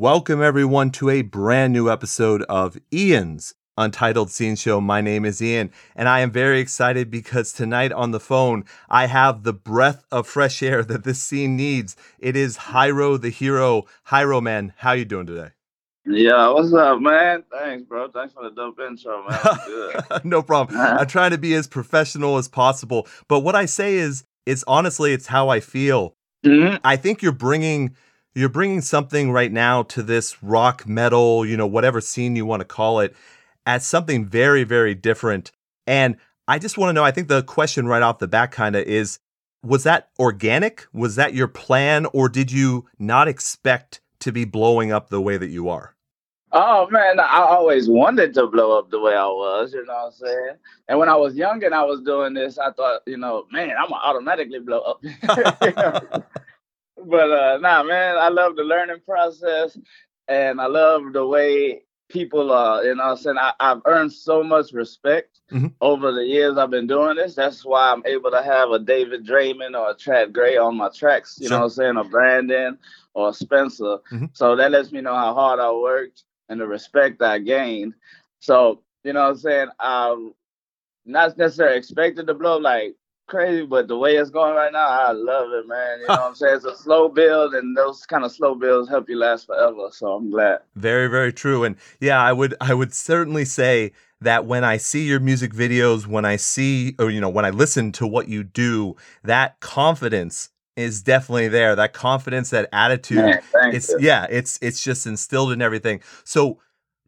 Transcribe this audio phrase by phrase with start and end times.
[0.00, 4.80] Welcome, everyone, to a brand new episode of Ian's Untitled Scene Show.
[4.80, 9.08] My name is Ian, and I am very excited because tonight on the phone, I
[9.08, 11.96] have the breath of fresh air that this scene needs.
[12.18, 13.84] It is Hyro the hero.
[14.06, 15.50] Hyro, man, how you doing today?
[16.06, 17.44] Yeah, what's up, man?
[17.52, 18.08] Thanks, bro.
[18.10, 19.38] Thanks for the dope intro, man.
[19.66, 20.02] Good.
[20.24, 20.80] no problem.
[20.80, 25.12] I'm trying to be as professional as possible, but what I say is, it's honestly,
[25.12, 26.16] it's how I feel.
[26.42, 26.80] Mhm.
[26.84, 27.94] I think you're bringing
[28.34, 32.60] you're bringing something right now to this rock metal, you know, whatever scene you want
[32.60, 33.14] to call it,
[33.66, 35.52] as something very very different.
[35.86, 36.16] And
[36.48, 38.84] I just want to know, I think the question right off the bat kind of
[38.84, 39.18] is
[39.62, 40.86] was that organic?
[40.92, 45.36] Was that your plan or did you not expect to be blowing up the way
[45.36, 45.94] that you are?
[46.52, 50.06] Oh man, I always wanted to blow up the way I was, you know what
[50.06, 50.56] I'm saying?
[50.88, 53.70] And when I was young and I was doing this, I thought, you know, man,
[53.78, 56.24] I'm gonna automatically blow up.
[57.06, 59.76] but uh nah man, I love the learning process
[60.28, 64.42] and I love the way people uh you know I'm saying I, I've earned so
[64.42, 65.72] much respect Mhm.
[65.80, 67.34] over the years I've been doing this.
[67.34, 70.88] That's why I'm able to have a David Draiman or a Chad Gray on my
[70.90, 71.56] tracks, you Sure.
[71.56, 72.78] know what I'm saying, or Brandon
[73.14, 73.98] or Spencer.
[74.12, 74.30] Mhm.
[74.32, 77.94] So that lets me know how hard I worked and the respect I gained.
[78.40, 79.68] So, you know what I'm saying?
[79.80, 80.34] I'm
[81.04, 82.94] not necessarily expected to blow like
[83.30, 86.00] crazy, but the way it's going right now, I love it, man.
[86.00, 86.56] You know what I'm saying?
[86.56, 89.88] It's a slow build and those kind of slow builds help you last forever.
[89.92, 90.60] So I'm glad.
[90.76, 91.64] Very, very true.
[91.64, 96.06] And yeah, I would I would certainly say that when I see your music videos,
[96.06, 100.50] when I see or you know, when I listen to what you do, that confidence
[100.76, 101.74] is definitely there.
[101.76, 103.18] That confidence, that attitude.
[103.18, 103.98] Man, it's you.
[104.00, 106.00] yeah, it's it's just instilled in everything.
[106.24, 106.58] So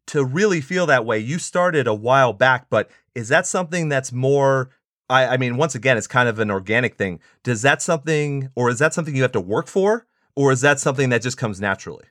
[0.06, 4.12] to really feel that way, you started a while back, but is that something that's
[4.12, 4.70] more
[5.11, 7.21] I, I mean, once again, it's kind of an organic thing.
[7.43, 10.06] Does that something or is that something you have to work for?
[10.34, 12.04] Or is that something that just comes naturally?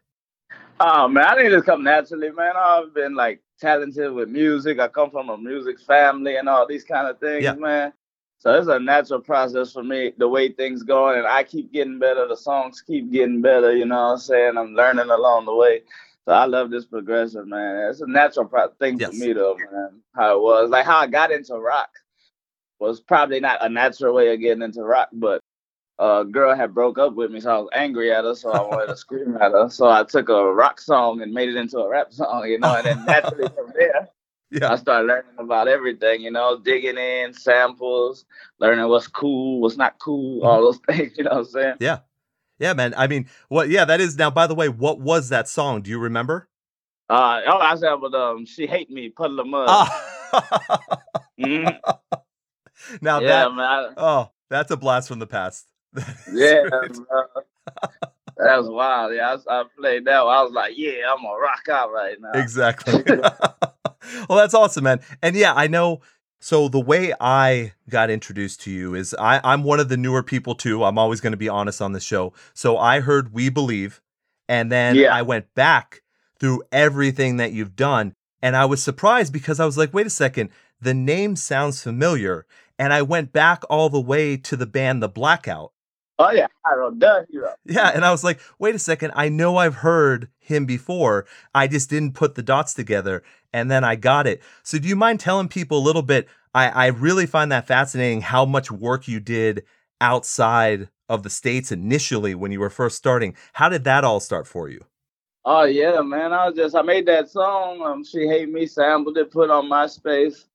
[0.80, 2.54] Oh man, I think it just come naturally, man.
[2.56, 4.80] I've been like talented with music.
[4.80, 7.54] I come from a music family and all these kind of things, Yeah.
[7.54, 7.94] man.
[8.38, 12.00] So it's a natural process for me, the way things going, and I keep getting
[12.00, 12.28] better.
[12.28, 13.76] The songs keep getting better.
[13.76, 14.58] You know what I'm saying?
[14.58, 15.82] I'm learning along the way.
[16.26, 17.90] So I love this progression, man.
[17.90, 19.10] It's a natural pro- thing Yes.
[19.12, 20.02] for me, though, man.
[20.16, 21.90] How it was, like how I got into rock,
[22.82, 25.40] was probably not a natural way of getting into rock, but
[26.00, 28.62] a girl had broke up with me, so I was angry at her, so I
[28.62, 29.70] wanted to scream at her.
[29.70, 32.74] So I took a rock song and made it into a rap song, you know,
[32.74, 34.10] and then naturally from there,
[34.50, 34.74] Yeah.
[34.74, 38.26] I started learning about everything, you know, digging in samples,
[38.60, 41.76] learning what's cool, what's not cool, all those things, you know what I'm saying?
[41.80, 42.00] Yeah.
[42.60, 42.94] Yeah, man.
[42.98, 45.82] I mean, what yeah, that is now by the way, what was that song?
[45.82, 46.48] Do you remember?
[47.10, 49.68] Uh, oh, I said, but um, she hate me, Puddle of Mudd.
[49.70, 50.08] Ah.
[51.40, 51.80] Mhm.
[53.02, 53.94] Now yeah, that man.
[53.98, 55.68] Oh, that's a blast from the past.
[56.34, 56.64] Yeah,
[58.38, 59.14] that was wild.
[59.14, 60.26] Yeah, I, I played that.
[60.26, 60.36] One.
[60.36, 62.32] I was like, yeah, I'm gonna rock out right now.
[62.34, 63.04] exactly.
[64.30, 65.00] well, that's awesome, man.
[65.22, 66.02] And yeah, I know.
[66.44, 70.24] So the way I got introduced to you is I, I'm one of the newer
[70.24, 70.84] people too.
[70.84, 72.34] I'm always going to be honest on the show.
[72.56, 74.02] So I heard We Believe,
[74.50, 75.14] and then Yeah.
[75.16, 76.02] I went back
[76.40, 80.10] through everything that you've done, and I was surprised because I was like, wait a
[80.10, 80.50] second,
[80.82, 82.48] the name sounds familiar,
[82.82, 85.72] and I went back all the way to the band The Blackout.
[86.18, 87.54] Oh yeah, I don't done hero.
[87.64, 91.28] Yeah, and I was like, wait a second, I know I've heard him before.
[91.54, 93.22] I just didn't put the dots together,
[93.54, 94.42] and then I got it.
[94.64, 96.28] So, do you mind telling people a little bit?
[96.56, 99.64] I, I really find that fascinating how much work you did
[100.02, 103.36] outside of the States initially when you were first starting.
[103.54, 104.84] How did that all start for you?
[105.46, 106.34] Oh yeah, man.
[106.34, 107.84] I was just I made that song.
[107.86, 110.46] Um, she hate me, sampled it, put on MySpace.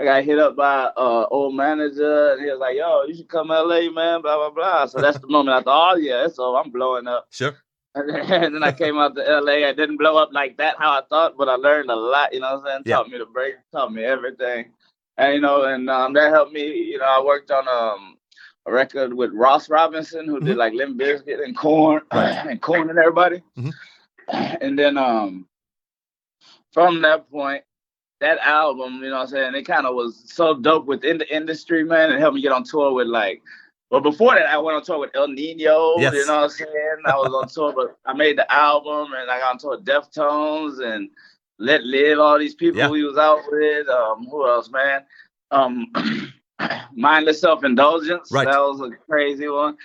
[0.00, 3.28] I got hit up by uh old manager, and he was like, "Yo, you should
[3.28, 4.86] come to LA, man." Blah blah blah.
[4.86, 7.54] So that's the moment I thought, "Oh yeah, so I'm blowing up." Sure.
[7.94, 9.68] And then, and then I came out to LA.
[9.68, 12.32] I didn't blow up like that how I thought, but I learned a lot.
[12.32, 12.82] You know what I'm saying?
[12.86, 12.96] Yeah.
[12.96, 14.72] Taught me the break, taught me everything,
[15.18, 16.66] and you know, and um, that helped me.
[16.66, 18.16] You know, I worked on um
[18.66, 20.58] a record with Ross Robinson, who did Mhm.
[20.58, 22.46] like Limp Bizkit and Korn Right.
[22.48, 23.42] and Korn and everybody.
[23.58, 23.72] Mhm.
[24.62, 25.46] And then um
[26.72, 27.64] from that point,
[28.20, 31.34] that album, you know what I'm saying, it kind of was so dope within the
[31.34, 32.12] industry, man.
[32.12, 33.42] It helped me get on tour with like
[33.90, 36.00] well, before that, I went on tour with Ill Niño.
[36.00, 36.14] Yes.
[36.14, 36.96] You know what I'm saying?
[37.06, 39.84] I was on tour, but I made the album and I got on tour with
[39.84, 41.10] Deftones and
[41.58, 42.20] Let Live.
[42.20, 42.88] All these people Yeah.
[42.88, 43.88] we was out with.
[43.88, 45.02] Um, who else, man?
[45.50, 45.90] Um,
[46.94, 48.30] Mindless Self Indulgence.
[48.30, 48.46] Right.
[48.46, 49.76] That was a crazy one.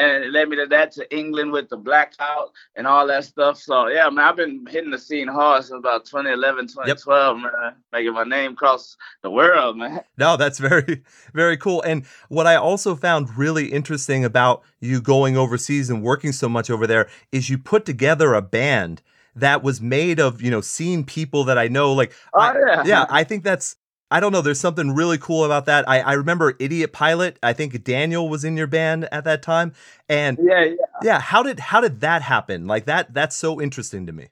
[0.00, 3.58] And it led me to that to England with the blackout and all that stuff.
[3.58, 7.50] So yeah, man, I've been hitting the scene hard since about 2011, 2012, man.
[7.92, 10.00] Making my name cross the world, man.
[10.16, 11.02] No, that's very,
[11.32, 11.80] very cool.
[11.82, 16.68] And what I also found really interesting about you going overseas and working so much
[16.70, 19.00] over there is you put together a band
[19.34, 21.92] that was made of, you know, seeing people that I know.
[21.92, 23.76] Like, Oh I- yeah, yeah, I think that's.
[24.10, 24.42] I don't know.
[24.42, 25.88] There's something really cool about that.
[25.88, 27.38] I, I remember Idiot Pilot.
[27.42, 29.72] I think Daniel was in your band at that time,
[30.08, 30.74] and yeah, yeah.
[31.02, 32.66] yeah, how did how did that happen?
[32.66, 33.14] Like that.
[33.14, 34.28] That's so interesting to me.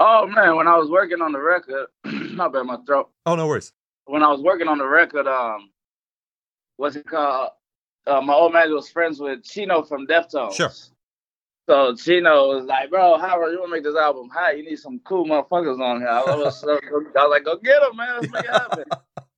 [0.00, 3.10] Oh man, when I was working on the record, not bad, my throat.
[3.24, 3.72] Oh no worries.
[4.06, 5.70] When I was working on the record, um,
[6.76, 7.50] what's it called?
[8.06, 10.54] Uh, my old man was friends with Chino from Deftones.
[10.54, 10.70] Sure.
[11.68, 14.30] So Chino was like, "Bro, how are you want to make this album?
[14.32, 17.82] Hi, you need some cool motherfuckers on here." I was, I was like, "Go get
[17.82, 18.20] them, man.
[18.20, 18.84] Let's make it happen."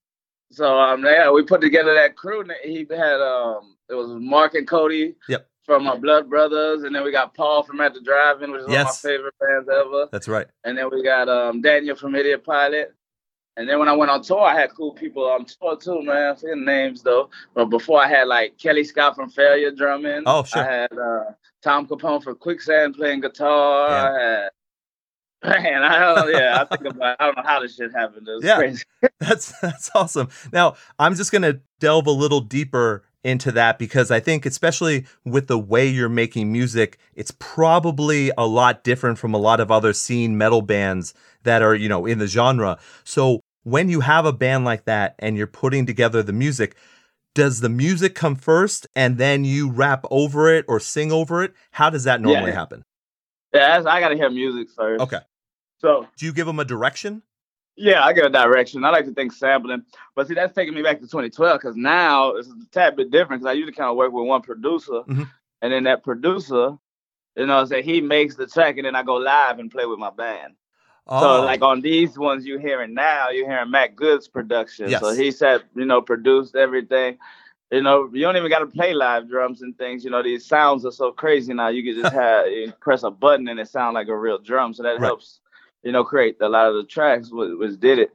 [0.53, 2.45] so um, yeah, we put together that crew.
[2.63, 5.17] He had um, it was Mark and Cody.
[5.29, 5.49] Yep.
[5.67, 8.67] From my Blood Brothers, and then we got Paul from At the Drive-In, which is
[8.67, 10.09] one of my favorite bands ever.
[10.11, 10.47] That's right.
[10.65, 12.93] And then we got um, Daniel from Idiot Pilot.
[13.57, 16.33] And then when I went on tour, I had cool people on tour too, man.
[16.33, 17.29] I forget names though.
[17.55, 20.23] But before I had like Kellii Scott from Failure drumming.
[20.27, 20.63] Oh, sure.
[20.63, 21.25] I had uh,
[21.63, 24.19] Tom Capone from Quicksand playing guitar.
[24.19, 24.51] Had
[25.63, 28.29] man, I don't yeah, I think about I don't know how this shit happened.
[28.29, 28.57] It was Yeah.
[28.57, 28.85] crazy.
[29.21, 30.29] That's that's awesome.
[30.53, 35.07] Now, I'm just going to delve a little deeper into that because I think especially
[35.25, 39.71] with the way you're making music, it's probably a lot different from a lot of
[39.71, 41.15] other scene metal bands
[41.45, 42.79] that are, you know, in the genre.
[43.05, 46.77] So, when you have a band like that and you're putting together the music,
[47.35, 51.53] does the music come first and then you rap over it or sing over it?
[51.73, 52.57] How does that normally Yeah.
[52.57, 52.83] happen?
[53.55, 55.01] Yeah, I gotta hear music first.
[55.03, 55.21] Okay.
[55.81, 57.23] So Do you give them a direction?
[57.77, 58.85] Yeah, I get a direction.
[58.85, 59.85] I like to think sampling,
[60.15, 63.41] but see, that's taking me back to 2012 because now it's a tad bit different.
[63.41, 65.31] Because I usually kind of work with one producer, Mhm.
[65.63, 66.77] and then that producer,
[67.37, 69.99] you know, say he makes the track, and then I go live and play with
[69.99, 70.55] my band.
[71.11, 74.91] Oh, So like on these ones you're hearing now, you're hearing Matt Good's production.
[75.01, 77.19] So he said, you know, produced everything.
[77.73, 80.05] You know, you don't even got to play live drums and things.
[80.05, 81.69] You know, these sounds are so crazy now.
[81.69, 84.73] You can just have you press a button and it sound like a real drum.
[84.75, 85.07] So that Right.
[85.07, 85.41] helps,
[85.83, 88.13] you know, create a lot of the tracks which, which did it.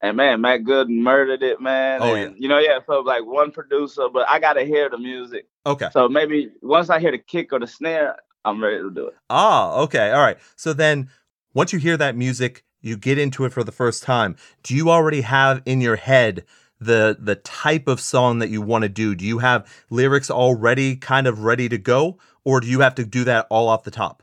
[0.00, 2.00] And man, Matt Good murdered it, man.
[2.02, 2.78] Oh, and, You know, yeah.
[2.86, 5.46] So like one producer, but I gotta hear the music.
[5.66, 5.88] okay.
[5.92, 9.14] So maybe once I hear the kick or the snare, I'm ready to do it.
[9.28, 10.12] Ah, okay.
[10.12, 10.38] All right.
[10.56, 11.08] So then
[11.54, 14.36] once you hear that music, you get into it for the first time.
[14.62, 16.44] Do you already have in your head
[16.80, 19.14] the the type of song that you want to do?
[19.14, 23.04] Do you have lyrics already kind of ready to go or do you have to
[23.04, 24.22] do that all off the top?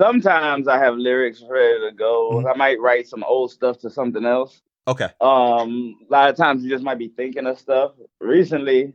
[0.00, 2.42] Sometimes I have lyrics ready to go.
[2.42, 2.50] Mhm.
[2.52, 4.62] I might write some old stuff to something else.
[4.88, 5.08] Okay.
[5.20, 7.92] Um, a lot of times you just might be thinking of stuff.
[8.20, 8.94] Recently,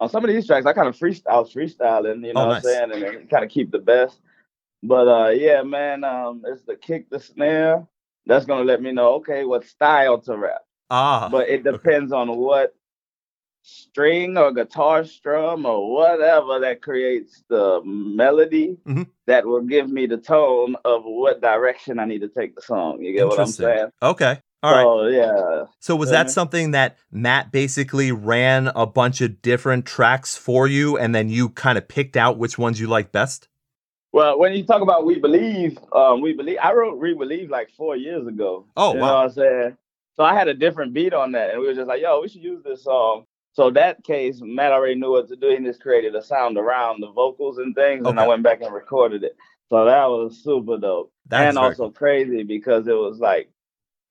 [0.00, 2.46] on some of these tracks, I kind of freestyle, I was freestyling, you know Oh,
[2.48, 2.56] what.
[2.56, 4.20] I'm saying, and kind of keep the best.
[4.82, 7.86] But uh, yeah, man, um, it's the kick, the snare.
[8.26, 10.62] That's gonna let me know, okay, what style to rap.
[10.90, 11.28] Ah.
[11.30, 12.74] But it depends on what
[13.62, 19.06] string or guitar strum or whatever that creates the melody Mhm.
[19.26, 23.02] that will give me the tone of what direction I need to take the song.
[23.02, 23.90] You get what I'm saying?
[24.02, 24.40] okay.
[24.64, 24.82] All right.
[24.84, 25.64] so yeah.
[25.80, 30.96] So was that something that Matt basically ran a bunch of different tracks for you
[30.96, 33.48] and then you kind of picked out which ones you like best?
[34.12, 37.70] Well, when you talk about We Believe, um, We Believe, I wrote We Believe like
[37.70, 38.66] four years ago.
[38.76, 39.06] Oh, you wow.
[39.06, 39.76] know what I'm saying?
[40.14, 42.28] So I had a different beat on that, and we were just like, yo, we
[42.28, 43.24] should use this song.
[43.54, 45.48] So that case, Matt already knew what to do.
[45.50, 48.72] He just created a sound around the vocals and things, and I went back and
[48.74, 49.36] recorded it.
[49.70, 51.10] So that was super dope.
[51.28, 53.48] That's and also crazy because it was like,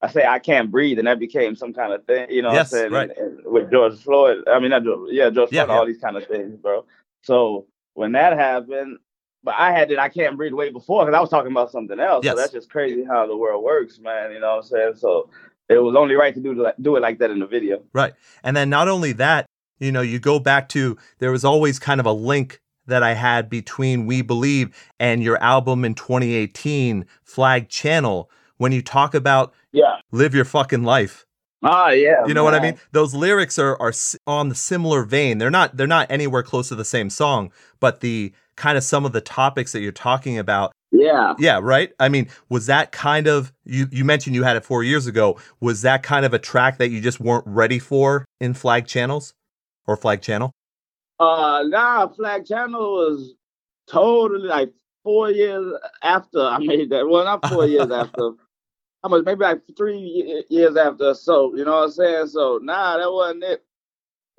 [0.02, 2.72] I say I can't breathe, and that became some kind of thing, you know Yes,
[2.72, 2.94] what I'm saying?
[2.94, 3.18] right.
[3.18, 6.00] And- and with George Floyd, I mean, not George, yeah, George Yeah, Floyd, all these
[6.00, 6.86] kind of things, bro.
[7.22, 8.98] So when that happened,
[9.44, 12.00] but I had it, I can't breathe way before because I was talking about something
[12.00, 12.24] else.
[12.26, 12.34] Yes.
[12.36, 14.32] So that's just crazy how the world works, man.
[14.32, 14.94] You know what I'm saying?
[14.98, 15.30] So
[15.70, 17.82] it was only right to do do it like that in the video.
[17.94, 18.14] Right.
[18.44, 19.46] And then not only that,
[19.80, 23.14] you know, you go back to there was always kind of a link that I
[23.14, 29.54] had between We Believe and your album in 2018, Flag Channel, when you talk about
[29.72, 29.98] Yeah.
[30.12, 31.26] live your fucking life.
[31.64, 32.26] Ah, yeah.
[32.26, 32.80] You know what I mean?
[32.92, 33.94] Those lyrics are are
[34.26, 35.38] on the similar vein.
[35.38, 39.06] They're not they're not anywhere close to the same song, but the kind of some
[39.06, 40.72] of the topics that you're talking about.
[40.92, 41.34] Yeah.
[41.40, 41.92] Yeah, right?
[42.00, 45.40] I mean, was that kind of you you mentioned you had it 4 years ago.
[45.60, 49.34] Was that kind of a track that you just weren't ready for in Flag Channels
[49.88, 50.52] or Flag Channel?
[51.20, 53.34] Uh, nah, Flag Channel was
[53.88, 54.72] totally like
[55.04, 57.08] four years after I made that.
[57.10, 58.32] Well, not four years after.
[59.02, 59.26] How much?
[59.26, 61.16] Maybe like three years after.
[61.16, 62.28] So you know what I'm saying?
[62.28, 63.64] So nah, that wasn't it.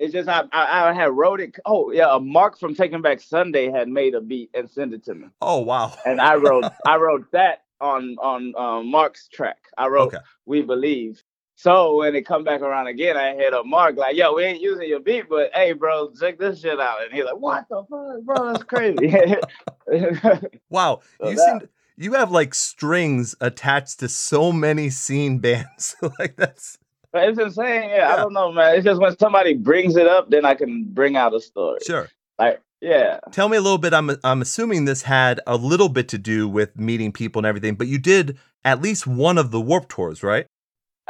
[0.03, 1.55] It's just I, I I had wrote it.
[1.65, 5.05] Oh yeah, a Mark from Taking Back Sunday had made a beat and sent it
[5.05, 5.95] to me, Oh, wow.
[6.05, 9.59] and I wrote I wrote that on on um, Mark's track.
[9.79, 10.25] I wrote Okay.
[10.47, 11.23] We Believe.
[11.55, 14.61] So when it come back around again, I hit up Mark like, "Yo, we ain't
[14.61, 17.85] using your beat, but hey, bro, check this shit out." And he's like, "What the
[17.89, 18.53] fuck, bro?
[18.53, 19.37] That's crazy."
[20.71, 21.01] Wow.
[21.21, 25.95] So you that- seem you have like strings attached to so many scene bands.
[26.19, 26.79] like that's
[27.15, 27.91] it's insane.
[27.91, 28.77] Yeah, I don't know, man.
[28.77, 31.79] It's just when somebody brings it up, then I can bring out a story.
[31.87, 32.09] sure.
[32.39, 33.21] Like, yeah.
[33.31, 33.95] Tell me a little bit.
[33.95, 37.75] I'm I'm assuming this had a little bit to do with meeting people and everything,
[37.77, 40.47] but you did at least one of the Warped tours, right?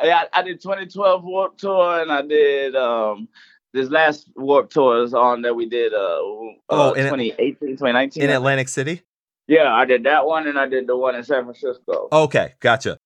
[0.03, 3.29] Yeah, I, I did 2012 Warped Tour, and I did um
[3.73, 8.23] this last Warped Tour is on that we did uh, Oh, uh in 2018, 2019.
[8.23, 9.03] In Atlantic City.
[9.47, 12.09] yeah, I did that one, and I did the one in San Francisco.
[12.13, 12.99] Okay, gotcha.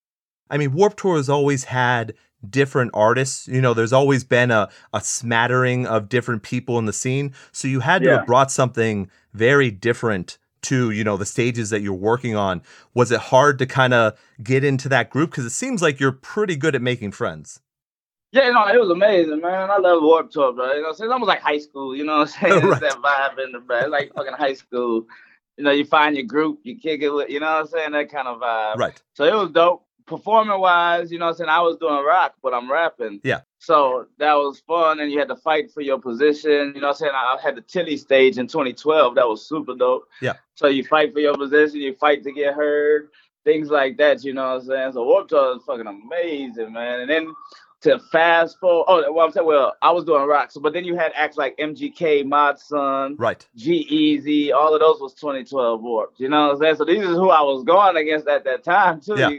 [0.50, 2.14] I mean, Warped Tour has always had
[2.50, 3.48] different artists.
[3.48, 7.32] You know, there's always been a, a smattering of different people in the scene.
[7.52, 8.16] So you had to Yeah.
[8.18, 12.62] have brought something very different to, you know, the stages that you're working on.
[12.94, 15.30] Was it hard to kind of get into that group?
[15.30, 17.60] Because it seems like you're pretty good at making friends.
[18.32, 19.70] Yeah, no, it was amazing, man.
[19.70, 20.72] I love Warped Tour, bro.
[20.74, 21.94] You know, it's almost like high school.
[21.96, 22.64] You know what I'm saying?
[22.64, 22.82] Right.
[22.82, 23.78] It's that vibe in the bro.
[23.78, 25.06] It's like fucking high school.
[25.56, 27.30] You know, you find your group, you kick it with.
[27.30, 27.92] You know what I'm saying?
[27.92, 28.76] That kind of vibe.
[28.76, 29.00] Right.
[29.14, 29.85] So it was dope.
[30.06, 31.50] Performing wise, you know what I'm saying?
[31.50, 33.20] I was doing rock, but I'm rapping.
[33.24, 33.40] Yeah.
[33.58, 36.72] So that was fun, and you had to fight for your position.
[36.74, 37.12] You know what I'm saying?
[37.14, 39.16] I had the Tilly stage in 2012.
[39.16, 40.08] That was super dope.
[40.22, 40.34] Yeah.
[40.54, 43.08] So you fight for your position, you fight to get heard,
[43.44, 44.22] things like that.
[44.22, 44.92] You know what I'm saying?
[44.92, 47.00] So Warped Tour is fucking amazing, man.
[47.00, 47.34] And then
[47.82, 50.84] to fast forward, oh, well, I'm saying, well, I was doing rock, so but then
[50.84, 53.46] you had acts like MGK, Mod Sun, Right.
[53.56, 56.20] G-Eazy, all of those was 2012 Warped.
[56.20, 56.76] You know what I'm saying?
[56.76, 59.16] So these is who I was going against at that time too.
[59.18, 59.30] Yeah.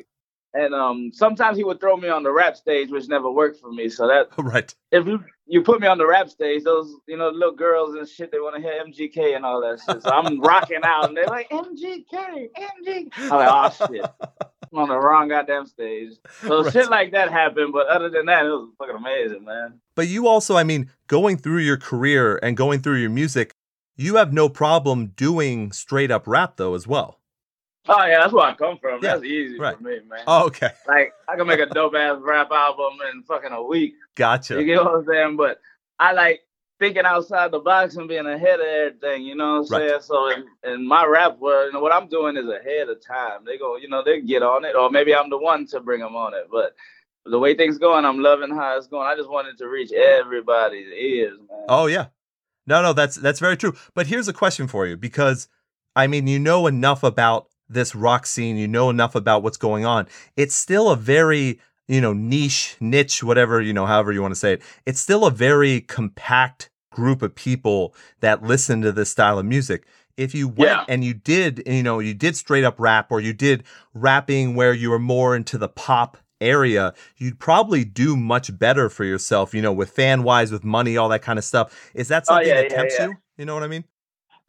[0.58, 3.72] And um, sometimes he would throw me on the rap stage, which never worked for
[3.72, 3.90] me.
[3.90, 4.74] So that Right.
[4.92, 8.08] if you you put me on the rap stage, those you know little girls and
[8.10, 10.02] shit, they want to hear MGK and all that shit.
[10.02, 13.12] So I'm rocking out, and they're like MGK, MGK.
[13.22, 14.06] I'm like, oh shit,
[14.74, 16.14] I'm on the wrong goddamn stage.
[16.48, 16.74] So Right.
[16.74, 19.80] shit like that happened, but other than that, it was fucking amazing, man.
[19.96, 23.54] But you also, I mean, going through your career and going through your music,
[23.96, 27.17] you have no problem doing straight up rap though as well.
[27.90, 29.02] Oh yeah, that's where I come from.
[29.04, 29.78] Yeah, That's easy right.
[29.78, 30.20] for me, man.
[30.28, 30.70] Oh, okay.
[30.88, 33.96] Like I can make a dope ass rap album in fucking a week.
[34.16, 34.56] Gotcha.
[34.60, 35.38] You get what I'm saying?
[35.38, 35.60] But
[36.00, 36.42] I like
[36.80, 39.24] thinking outside the box and being ahead of everything.
[39.24, 39.90] You know what I'm Right.
[39.90, 40.02] saying?
[40.02, 43.46] So in, in my rap world, you know, what I'm doing is ahead of time.
[43.46, 46.02] They go, you know, they get on it, or maybe I'm the one to bring
[46.02, 46.48] them on it.
[46.52, 46.76] But
[47.26, 49.08] the way things going, I'm loving how it's going.
[49.08, 51.66] I just wanted to reach everybody's ears, man.
[51.70, 52.08] Oh yeah.
[52.68, 53.74] No, no, that's that's very true.
[53.94, 55.48] But here's a question for you because
[55.96, 59.86] I mean, you know enough about this rock scene, you know enough about what's going
[59.86, 60.08] on.
[60.36, 64.40] It's still a very, you know, niche, niche, whatever, you know, however you want to
[64.40, 64.62] say it.
[64.86, 69.86] It's still a very compact group of people that listen to this style of music.
[70.18, 70.86] If you went Yeah.
[70.88, 74.74] and you did, you know, you did straight up rap or you did rapping where
[74.74, 79.62] you were more into the pop area, you'd probably do much better for yourself, you
[79.62, 81.92] know, with fan wise, with money, all that kind of stuff.
[81.94, 83.08] Is that Oh, something yeah, that tempts yeah.
[83.08, 83.18] you?
[83.38, 83.84] You know what I mean?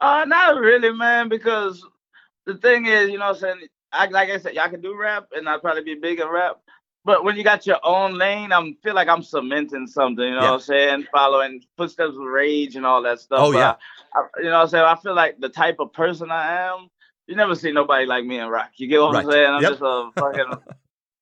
[0.01, 1.85] Uh, not really, man, because
[2.49, 3.67] the thing is, you know what I'm saying?
[3.93, 6.57] I, like I said, y'all can do rap and I'd probably be big in rap.
[7.05, 10.37] But when you got your own lane, I'm feel like I'm cementing something, you know
[10.37, 10.47] Yeah.
[10.49, 11.07] what I'm saying?
[11.13, 13.39] Following footsteps of rage and all that stuff.
[13.41, 13.75] Oh, yeah.
[14.15, 14.85] I, I- you know what I'm saying?
[14.85, 16.89] I feel like the type of person I am,
[17.27, 18.71] you never see nobody like me in rock.
[18.77, 19.49] You get what I'm saying?
[19.49, 19.71] I'm Yep.
[19.71, 20.59] just a fucking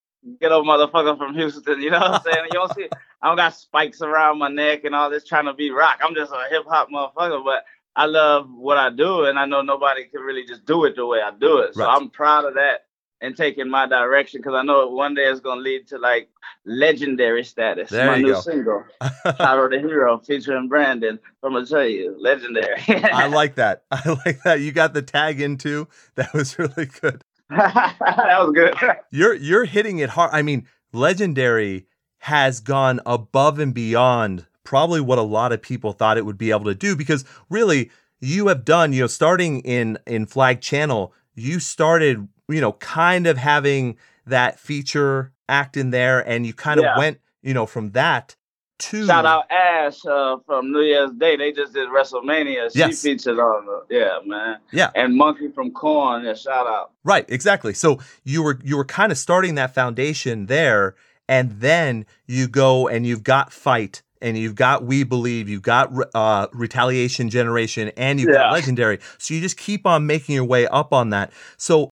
[0.42, 2.46] ghetto motherfucker from Houston, you know what I'm saying?
[2.48, 2.88] You don't see,
[3.22, 6.00] I don't got spikes around my neck and all this trying to be rock.
[6.04, 7.66] I'm just a hip hop motherfucker, but
[7.98, 11.06] I love what I do, and I know nobody can really just do it the
[11.06, 11.74] way I do it.
[11.76, 11.96] So Right.
[11.96, 12.86] I'm proud of that
[13.22, 16.30] and taking my direction because I know one day it's gonna lead to like
[16.66, 17.90] legendary status.
[17.90, 18.42] There my new go.
[18.42, 18.84] single,
[19.26, 21.18] Hyro the Hero, featuring Brandon.
[21.44, 22.80] I'm gonna tell you, legendary.
[22.88, 23.84] I like that.
[23.92, 24.62] I like that.
[24.62, 25.88] You got the tag in too.
[26.16, 27.24] That was really good.
[27.50, 27.96] that
[28.40, 28.76] was good.
[29.12, 30.30] You're you're hitting it hard.
[30.34, 31.88] I mean, Legendary
[32.20, 36.52] has gone above and beyond probably what a lot of people thought it would be
[36.52, 41.14] able to do because really you have done, you know, starting in in Flag Channel,
[41.36, 43.96] you started, you know, kind of having
[44.26, 46.98] that feature act in there and you kind of Yeah.
[46.98, 48.36] went, you know, from that
[48.80, 51.38] to Shout out Ash uh, from New Year's Day.
[51.38, 52.74] They just did WrestleMania.
[52.74, 53.02] She Yes.
[53.02, 54.58] featured on the yeah, man.
[54.74, 54.92] Yeah.
[54.96, 56.26] And Munky from Korn.
[56.26, 56.92] Yeah, shout out.
[57.06, 57.74] Right, exactly.
[57.74, 60.96] So you were you were kind of starting that foundation there,
[61.30, 65.92] and then you go and you've got fight, and you've got we believe, you've got
[66.14, 69.00] uh, retaliation generation, and you've got legendary.
[69.18, 71.32] So you just keep on making your way up on that.
[71.58, 71.90] So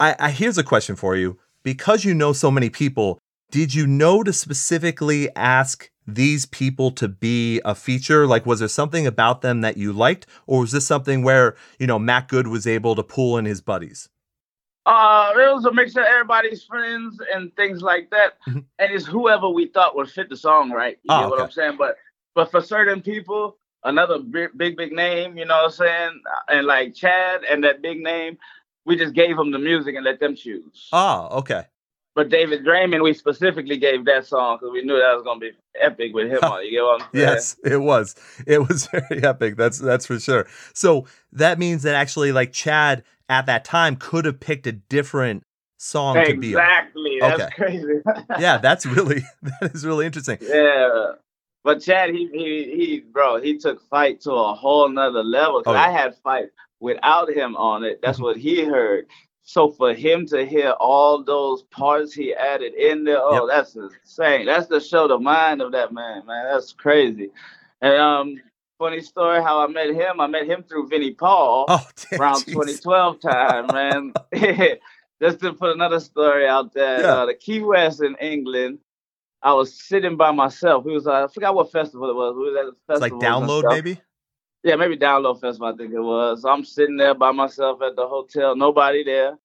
[0.00, 3.18] I, I here's a question for you: because you know so many people,
[3.50, 5.90] did you know to specifically ask?
[6.08, 8.28] These people to be a feature?
[8.28, 11.88] Like, was there something about them that you liked, or was this something where, you
[11.88, 14.08] know, Matt Good was able to pull in his buddies?
[14.86, 18.64] Uh, it was a mix of everybody's friends and things like that, Mhm.
[18.78, 20.96] and it's whoever we thought would fit the song, right?
[21.02, 21.40] You Ah, get what.
[21.40, 21.76] I'm saying?
[21.76, 21.96] But
[22.36, 26.66] but for certain people, another big big big name, you know what I'm saying, and
[26.66, 28.38] like Chad and that big name,
[28.88, 30.88] We just gave them the music and let them choose.
[30.92, 31.64] Oh, okay.
[32.14, 35.50] But David Draiman, we specifically gave that song because we knew that was gonna be
[35.80, 36.64] epic with him on.
[36.64, 37.26] You get what I'm saying?
[37.28, 38.14] Yes, it was.
[38.46, 39.56] It was very epic.
[39.56, 40.46] That's that's for sure.
[40.72, 45.42] So that means that actually, like Chad at that time could have picked a different
[45.78, 46.50] song to be.
[46.52, 47.18] Exactly.
[47.20, 47.50] That's Okay.
[47.56, 48.00] crazy.
[48.38, 50.38] Yeah, that's really that is really interesting.
[50.40, 51.12] Yeah.
[51.64, 55.62] But Chad, he he he bro, he took fight to a whole nother level.
[55.62, 55.86] 'cause Oh, yeah.
[55.86, 58.00] I had fight without him on it.
[58.02, 59.06] That's what he heard.
[59.42, 64.46] So for him to hear all those parts he added in there, oh, that's insane.
[64.46, 66.46] That's to show the mind of that man, man.
[66.52, 67.30] That's crazy.
[67.80, 68.36] And um,
[68.78, 70.20] funny story how I met him.
[70.20, 72.52] I met him through Vinnie Paul Oh, damn, around jeez.
[72.82, 74.12] 2012 time, man.
[75.22, 77.06] Just to put another story out there, Yeah.
[77.14, 78.78] uh, the Key West in England.
[79.42, 80.84] I was sitting by myself.
[80.84, 82.34] We was uh, I forgot what festival it was.
[82.36, 84.00] We was at a It's like download maybe.
[84.64, 85.68] Yeah, maybe download festival.
[85.68, 86.42] I think it was.
[86.42, 88.56] So I'm sitting there by myself at the hotel.
[88.56, 89.38] Nobody there.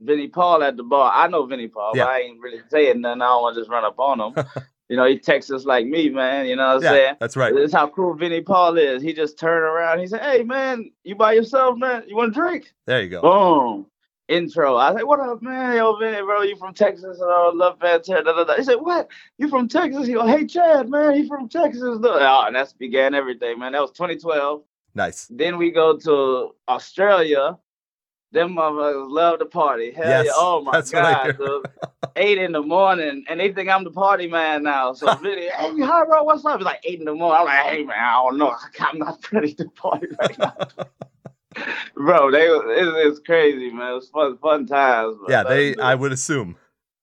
[0.00, 1.10] Vinnie Paul at the bar.
[1.12, 2.04] I know Vinnie Paul, Yeah.
[2.04, 3.20] but I ain't really saying nothing.
[3.20, 4.44] I don't want to just run up on him.
[4.88, 6.46] You know, he texts us like me, man.
[6.46, 7.14] You know what I'm Yeah, saying?
[7.20, 7.54] that's right.
[7.54, 9.02] This is how cool Vinnie Paul is.
[9.02, 9.98] He just turned around.
[9.98, 12.04] He said, "Hey, man, you by yourself, man?
[12.06, 13.20] You want a drink?" There you go.
[13.20, 13.86] Boom.
[14.28, 14.76] Intro.
[14.76, 15.76] I said, "What up, man?
[15.76, 17.20] Yo, Vinnie, bro, you from Texas?
[17.20, 18.56] And I love Pantera." Da, da, da.
[18.56, 19.08] He said, "What?
[19.38, 23.14] You from Texas?" He go, "Hey, Chad, man, he from Texas." Oh, and that's began
[23.14, 23.72] everything, man.
[23.72, 24.62] That was 2012.
[24.94, 25.26] Nice.
[25.30, 27.58] Then we go to Australia.
[28.32, 29.90] Them motherfuckers love to party.
[29.90, 30.32] Hell Yes, yeah!
[30.34, 31.62] Oh my that's what I god, hear.
[32.16, 34.92] Eight in the morning, and they think I'm the party man now.
[34.92, 36.56] So Vinnie, hey, hi, bro, what's up?
[36.56, 37.38] It's like eight in the morning.
[37.40, 38.54] I'm like, hey, man, I don't know.
[38.80, 40.56] I'm not ready to party right now.
[41.94, 43.92] bro, they it's, it's crazy, man.
[43.92, 45.16] It was fun, fun times.
[45.18, 45.26] bro.
[45.28, 45.76] Yeah, they.
[45.76, 46.56] I would assume.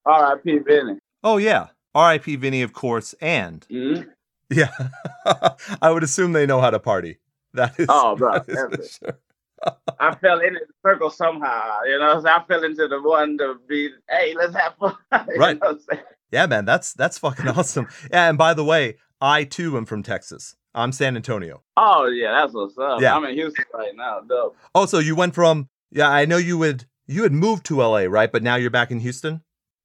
[0.06, 0.60] R.I.P.
[0.60, 1.00] Vinnie.
[1.24, 1.68] Oh yeah.
[1.96, 2.36] R.I.P.
[2.36, 4.08] Vinnie, of course, and Mhm.
[4.50, 4.70] yeah,
[5.82, 7.18] I would assume they know how to party.
[7.54, 7.88] That is.
[7.90, 9.00] Oh, bro, that is.
[10.00, 11.82] I fell into the circle somehow.
[11.86, 14.96] You know, so I fell into the one to be, hey, let's have fun.
[15.38, 15.60] Right.
[15.60, 16.04] know what I'm saying?
[16.32, 17.88] Yeah, man, that's that's fucking awesome.
[18.12, 20.56] Yeah, and by the way, I too am from Texas.
[20.74, 21.64] I'm San Antonio.
[21.78, 23.00] Oh yeah, that's what's up.
[23.00, 23.16] Yeah.
[23.16, 24.20] I'm in Houston right now.
[24.22, 24.58] Dope.
[24.74, 28.00] Oh, so you went from yeah, I know you would you had moved to LA,
[28.02, 28.32] right?
[28.32, 29.42] But now you're back in Houston?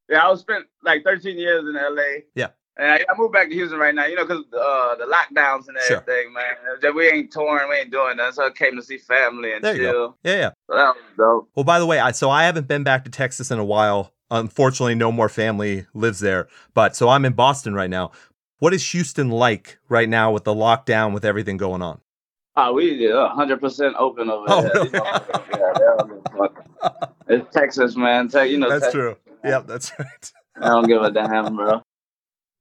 [0.09, 2.23] Yeah, I was spent like 13 years in LA.
[2.35, 2.49] Yeah.
[2.81, 5.69] And I, I moved back to Houston right now, you know, because uh, the lockdowns
[5.69, 5.99] and Sure.
[5.99, 6.55] everything, man.
[6.81, 8.35] That We ain't touring, we ain't doing that.
[8.35, 10.17] So I came to see family and There chill.
[10.25, 10.51] Yeah, yeah.
[10.71, 11.51] So that was dope.
[11.55, 14.13] Well, by the way, I so I haven't been back to Texas in a while.
[14.31, 16.49] Unfortunately, no more family lives there.
[16.73, 18.13] But so I'm in Boston right now.
[18.61, 22.01] What is Houston like right now with the lockdown, with everything going on?
[22.57, 24.73] Oh, we did 100% open over Oh, there.
[24.75, 24.91] really?
[24.93, 25.01] Yeah,
[25.51, 26.23] that was
[26.81, 28.29] fucking- it's Texas, man.
[28.29, 29.17] Te- you know, That's Tex- true.
[29.45, 30.33] Yep, that's right.
[30.61, 31.83] I don't give a damn, bro.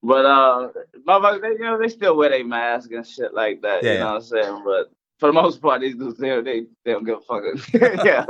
[0.02, 0.70] But uh,
[1.08, 3.84] motherfuckers, they, you know, they still wear their mask and shit like that.
[3.84, 4.12] Yeah, you know yeah.
[4.12, 4.62] what I'm saying?
[4.66, 7.44] But for the most part, these dudes, they they, they don't give a fuck.
[8.06, 8.26] yeah,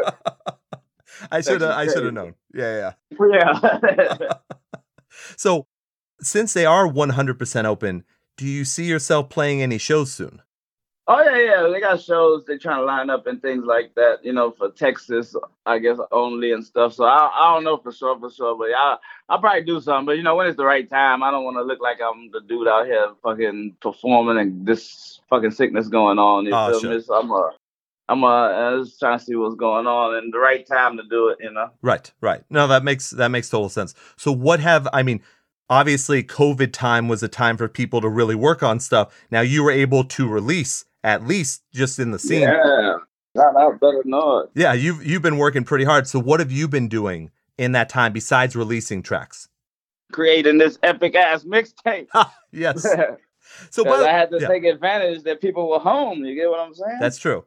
[1.32, 2.34] I should have I should have known.
[2.54, 3.28] Yeah, yeah.
[3.32, 4.34] yeah.
[5.36, 5.68] So
[6.22, 8.04] since they are 100% open,
[8.38, 10.42] do you see yourself playing any shows soon?
[11.10, 11.69] Oh yeah, yeah.
[11.74, 12.45] They got shows.
[12.45, 14.24] They trying to line up and things like that.
[14.24, 16.93] You know, for Texas, I guess only and stuff.
[16.93, 18.58] So I I don't know for sure, for sure.
[18.58, 20.06] But I I'll probably do something.
[20.06, 22.30] But you know, when it's the right time, I don't want to look like I'm
[22.32, 26.45] the dude out here fucking performing and this fucking sickness going on.
[26.45, 27.02] You Oh, sure.
[27.02, 27.52] So I'm a
[28.08, 31.04] I'm uh, I just trying to see what's going on and the right time to
[31.10, 31.39] do it.
[31.41, 31.69] You know.
[31.82, 32.43] Right, right.
[32.50, 33.93] No, that makes that makes total sense.
[34.15, 35.22] So what have I mean,
[35.69, 39.13] obviously COVID time was a time for people to really work on stuff.
[39.32, 42.42] Now you were able to release at least just in the scene.
[42.42, 42.96] Yeah.
[43.36, 44.50] Not out better know it.
[44.56, 46.08] Yeah, you've you've been working pretty hard.
[46.08, 49.48] So what have you been doing in that time besides releasing tracks?
[50.12, 52.08] Creating this epic ass mixtape.
[52.52, 52.86] Yes.
[53.72, 54.48] So but, I had to yeah.
[54.48, 56.24] take advantage that people were home.
[56.24, 56.98] You get what I'm saying?
[57.00, 57.46] that's true.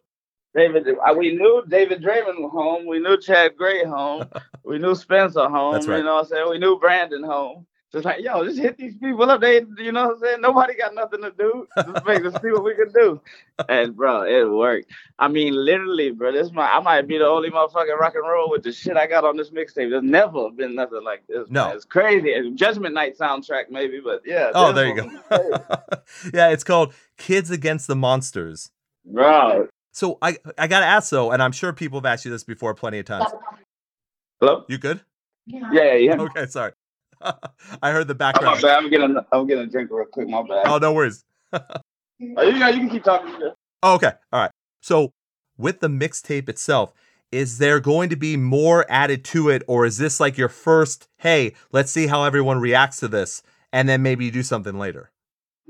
[0.55, 0.87] David.
[1.17, 2.87] We knew David Draiman was home.
[2.87, 4.29] We knew Chad Gray home.
[4.65, 5.73] we knew Spencer home.
[5.73, 5.99] That's right.
[5.99, 6.51] You know what I'm saying?
[6.51, 7.67] We knew Brandon home.
[7.93, 9.43] Just like, yo, just hit these people up.
[9.43, 10.41] They, you know what I'm saying?
[10.41, 11.69] Nobody got nothing to do.
[11.77, 13.21] Just make us see what we can do.
[13.69, 14.91] And bro, it worked.
[15.19, 16.33] I mean, literally, bro.
[16.33, 19.07] This might I might be the only motherfucking rock and roll with the shit I
[19.07, 19.91] got on this mixtape.
[19.91, 21.51] There's never been nothing like this.
[21.51, 21.67] No.
[21.67, 21.77] man.
[21.77, 22.51] it's crazy.
[22.55, 24.53] Judgment Night soundtrack, maybe, but yeah.
[24.55, 25.11] Oh, there you go.
[26.33, 28.71] yeah, it's called Kids Against the Monsters.
[29.05, 32.45] Bro, So I I gotta ask though, and I'm sure people have asked you this
[32.45, 33.31] before plenty of times.
[34.41, 34.65] hello.
[34.69, 35.03] You good?
[35.47, 36.17] Yeah, Yeah, yeah.
[36.21, 36.73] Okay, sorry.
[37.83, 38.63] I heard the Oh, my background.
[38.63, 38.79] bad.
[38.79, 40.29] I'm getting I'm getting a drink real quick.
[40.29, 40.67] My bad.
[40.67, 41.25] Oh, no worries.
[42.37, 43.35] Oh, you, you can keep talking.
[43.83, 44.13] Oh, okay.
[44.33, 44.51] All right.
[44.81, 45.11] So
[45.59, 46.93] with the mixtape itself,
[47.33, 51.09] is there going to be more added to it, or is this like your first,
[51.19, 55.11] hey, let's see how everyone reacts to this, and then maybe you do something later?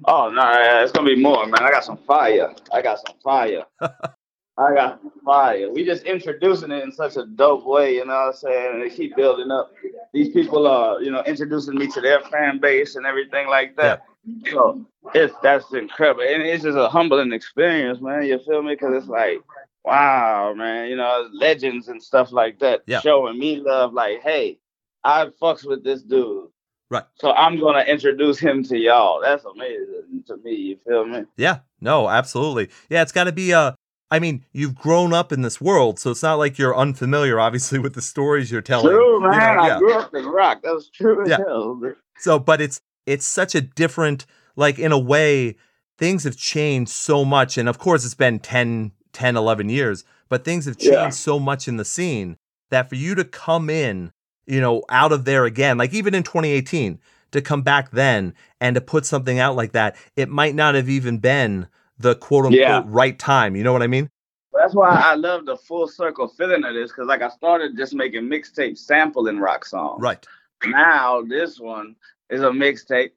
[0.05, 0.43] Oh no,
[0.83, 1.62] it's gonna be more, man.
[1.62, 2.55] I got some fire.
[2.71, 3.65] I got some fire.
[4.59, 5.71] I got fire.
[5.73, 8.75] We just introducing it in such a dope way, you know what I'm saying?
[8.75, 9.73] And they keep building up.
[10.12, 14.03] These people are, you know, introducing me to their fan base and everything like that.
[14.25, 14.53] Yeah.
[14.53, 16.23] So it's that's incredible.
[16.23, 18.25] And it's just a humbling experience, man.
[18.25, 18.75] You feel me?
[18.75, 19.38] Because it's like,
[19.85, 23.01] wow, man, you know, legends and stuff like that yeah.
[23.01, 24.59] showing me love, like, hey,
[25.03, 26.49] I fucks with this dude.
[26.91, 27.05] Right.
[27.15, 29.23] So I'm gonna introduce him to y'all.
[29.23, 30.55] That's amazing to me.
[30.55, 31.25] You feel me?
[31.38, 31.61] Yeah.
[31.81, 32.69] No, absolutely.
[32.91, 33.75] Yeah, it's got to be a.
[34.12, 37.79] I mean, you've grown up in this world, so it's not like you're unfamiliar, obviously,
[37.79, 38.92] with the stories you're telling.
[38.92, 39.33] True, man.
[39.33, 39.77] You know, yeah.
[39.77, 40.62] I grew up in rock.
[40.62, 41.38] That was true yeah.
[41.38, 41.81] hell.
[42.18, 45.57] So, but it's it's such a different, like in a way,
[45.96, 50.44] things have changed so much, and of course, it's been 10, 10 11 years, but
[50.44, 51.09] things have changed yeah.
[51.09, 52.37] so much in the scene
[52.70, 54.12] that for you to come in
[54.46, 56.98] you know, out of there again, like even in 2018,
[57.31, 60.88] to come back then and to put something out like that, it might not have
[60.88, 61.66] even been
[61.98, 62.83] the quote unquote yeah.
[62.87, 63.57] right time.
[63.57, 64.09] You know what I mean?
[64.52, 67.94] That's why I love the full circle feeling of this because, like, I started just
[67.94, 70.00] making mixtape sampling rock songs.
[70.02, 70.24] Right.
[70.64, 71.96] Now, this one
[72.28, 73.12] is a mixtape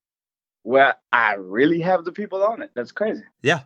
[0.63, 2.71] where I really have the people on it.
[2.73, 3.23] That's crazy.
[3.43, 3.61] Yeah.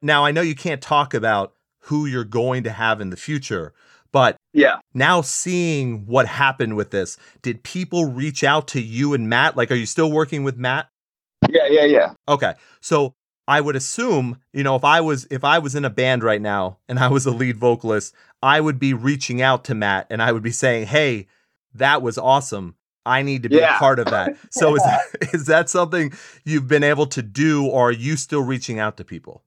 [0.00, 3.74] Now, I know you can't talk about who you're going to have in the future,
[4.12, 9.28] but yeah, now seeing what happened with this, did people reach out to you and
[9.28, 9.56] Matt?
[9.56, 10.88] Like, are you still working with Matt?
[11.48, 12.14] Yeah, yeah, yeah.
[12.28, 13.14] Okay, so
[13.50, 16.40] I would assume, you know, if I was if I was in a band right
[16.40, 20.22] now and I was a lead vocalist, I would be reaching out to Matt and
[20.22, 21.26] I would be saying, "Hey,
[21.74, 22.76] that was awesome.
[23.04, 23.74] I need to be yeah.
[23.74, 25.00] a part of that." So is that,
[25.34, 26.12] is that something
[26.44, 29.42] you've been able to do, or are you still reaching out to people?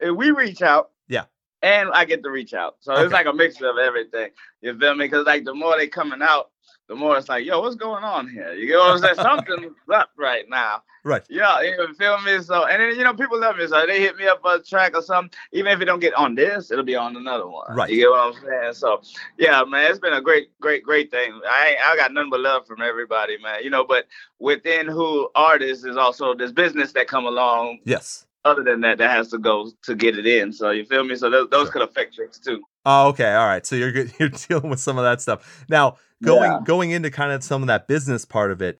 [0.00, 1.24] If we reach out, yeah,
[1.62, 2.76] and I get to reach out.
[2.80, 3.04] So okay.
[3.04, 4.32] it's like a mixture of everything.
[4.60, 5.06] You feel me?
[5.06, 6.50] Because like the more they coming out,
[6.88, 8.52] the more it's like, yo, what's going on here?
[8.54, 9.14] You know what I'm saying?
[9.16, 10.82] Something's up right now.
[11.04, 11.22] Right.
[11.28, 12.40] Yeah, you feel me?
[12.42, 13.66] So and then you know, people love me.
[13.66, 15.36] So they hit me up a track or something.
[15.52, 17.76] Even if it don't get on this, it'll be on another one.
[17.76, 17.90] Right.
[17.90, 18.74] You get what I'm saying?
[18.74, 19.00] So
[19.38, 21.40] yeah, man, it's been a great, great, great thing.
[21.48, 23.62] I I got nothing but love from everybody, man.
[23.62, 24.06] You know, but
[24.40, 27.78] within who artists is also this business that come along.
[27.84, 30.52] Yes other than that, that has to go to get it in.
[30.52, 31.16] So you feel me?
[31.16, 31.72] So those, those sure.
[31.72, 32.62] could affect tricks too.
[32.84, 33.66] Oh, okay, all right.
[33.66, 34.12] So you're good.
[34.20, 35.96] You're dealing with some of that stuff now.
[36.22, 36.60] Going yeah.
[36.64, 38.78] going into kind of some of that business part of it.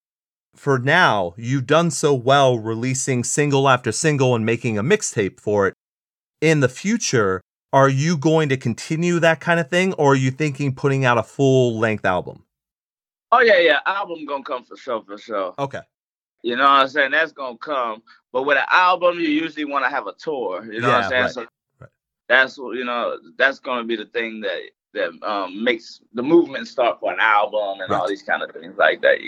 [0.55, 5.68] For now, you've done so well releasing single after single and making a mixtape for
[5.68, 5.75] it.
[6.40, 10.31] In the future, are you going to continue that kind of thing, or are you
[10.31, 12.44] thinking putting out a full length album?
[13.33, 15.55] Oh yeah, yeah, album gonna come for sure, for sure.
[15.59, 15.81] Okay.
[16.42, 17.11] You know what I'm saying?
[17.11, 18.03] That's gonna come.
[18.33, 20.64] But with an album, you usually want to have a tour.
[20.72, 21.22] You know yeah, what I'm saying?
[21.22, 21.33] Right.
[21.33, 21.46] So
[21.81, 21.90] right.
[22.29, 24.61] that's you know that's gonna be the thing that
[24.96, 28.00] that um, makes the movement start for an album and right.
[28.00, 29.18] all these kind of things like that.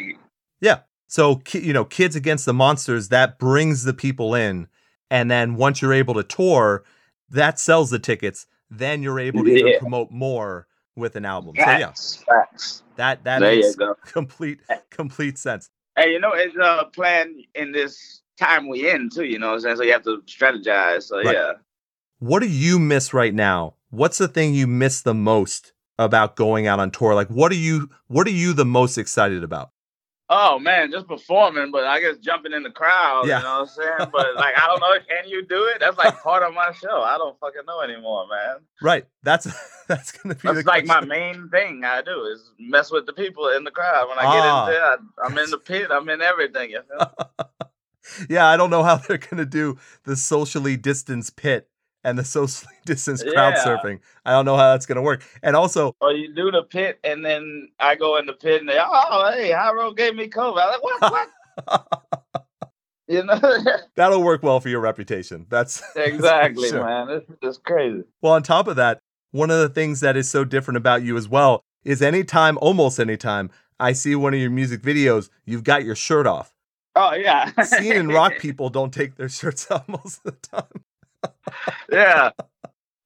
[0.61, 0.81] Yeah.
[1.07, 4.69] So you know, kids against the monsters that brings the people in,
[5.11, 6.85] and then once you're able to tour,
[7.31, 8.47] that sells the tickets.
[8.71, 9.79] Then you're able to yeah.
[9.79, 11.55] promote more with an album.
[11.55, 12.83] Facts, so yeah, facts.
[12.97, 15.71] that that there makes complete complete sense.
[15.97, 19.25] Hey, you know, it's a uh, plan in this time we in too.
[19.25, 19.77] You know what I'm saying?
[19.77, 21.05] So you have to strategize.
[21.05, 21.35] So right.
[21.35, 21.53] yeah.
[22.19, 23.75] What do you miss right now?
[23.91, 27.15] What's the thing you miss the most about going out on tour?
[27.15, 29.71] Like, what are you what are you the most excited about?
[30.31, 33.39] Oh man, just performing, but I guess jumping in the crowd, yeah.
[33.39, 34.11] you know what I'm saying?
[34.13, 35.81] But like I don't know, can you do it?
[35.81, 37.01] That's like part of my show.
[37.01, 38.57] I don't fucking know anymore, man.
[38.83, 39.07] Right.
[39.23, 39.47] That's
[39.89, 43.49] that's gonna be That's like my main thing I do is mess with the people
[43.49, 44.11] in the crowd.
[44.11, 44.67] When I get ah.
[44.67, 46.83] in there, I, am in the pit, I'm in everything, you
[48.29, 51.71] yeah, I don't know how they're gonna do the socially distanced pit
[52.05, 53.65] and the socially distanced crowd yeah.
[53.65, 54.01] surfing.
[54.25, 55.25] I don't know how that's gonna work.
[55.43, 58.69] And also, or you do the pit, and then I go in the pit, and
[58.69, 60.61] they, oh, hey, Hyro gave me COVID.
[60.61, 61.29] I'm like, what?
[61.67, 62.13] What?
[63.09, 63.41] you know,
[63.97, 65.47] that'll work well for your reputation.
[65.49, 66.85] That's exactly, sure.
[66.85, 67.09] man.
[67.11, 68.05] It's just crazy.
[68.23, 71.17] Well, on top of that, one of the things that is so different about you
[71.17, 75.85] as well is anytime, almost anytime, I see one of your music videos, you've got
[75.85, 76.53] your shirt off.
[76.97, 77.53] Oh yeah.
[77.63, 80.85] Seeing and rock people don't take their shirts off most of the time
[81.91, 82.31] yeah.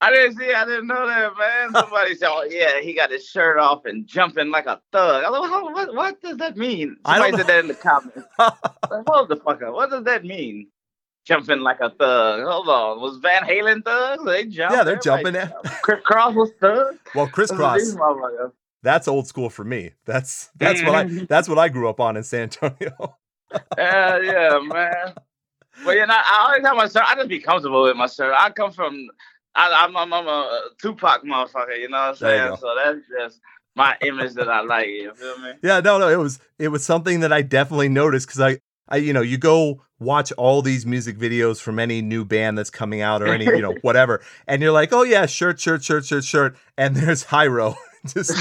[0.03, 0.53] I didn't see.
[0.53, 1.73] I didn't know that, man.
[1.73, 5.31] Somebody said, "Oh yeah, he got his shirt off and jumping like a thug." I
[5.31, 6.97] was like, what, what does that mean?
[7.07, 8.19] Somebody said that in the comments.
[8.39, 9.75] like, Hold the fuck up.
[9.75, 10.67] What does that mean?
[11.25, 12.45] Jumping like a thug.
[12.45, 13.01] Hold on.
[13.01, 14.25] Was Van Halen thugs?
[14.25, 14.75] They jump.
[14.75, 15.35] Yeah, they're jumping.
[15.35, 16.97] Like, Kris Kross was thug.
[17.15, 18.53] Well, Kris Kross.
[18.83, 19.93] That's old school for me.
[20.05, 23.17] That's that's what I that's what I grew up on in San Antonio.
[23.79, 25.15] yeah, yeah, man.
[25.85, 27.09] But you know, I always have my shirt.
[27.09, 28.35] I just be comfortable with my shirt.
[28.37, 29.09] I come from,
[29.55, 31.79] I, am I'm, I'm a Tupac motherfucker.
[31.79, 32.57] You know what I'm saying?
[32.61, 33.41] So that's just
[33.75, 34.89] my image that I like.
[34.89, 35.53] You feel me?
[35.63, 36.09] Yeah, no, no.
[36.09, 39.39] It was it was something that I definitely noticed because I I, you know, you
[39.39, 43.45] go watch all these music videos from any new band that's coming out or any,
[43.45, 47.25] you know, whatever, and you're like, oh yeah, shirt, shirt, shirt, shirt, shirt, and there's
[47.25, 48.33] Hyro, just